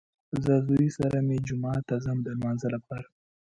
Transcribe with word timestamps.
زه 0.43 0.53
زوی 0.67 0.87
سره 0.97 1.17
مې 1.27 1.37
جومات 1.47 1.81
ته 1.89 1.95
ځم 2.03 2.17
د 2.23 2.27
لمانځه 2.35 2.67
لپاره 2.75 3.07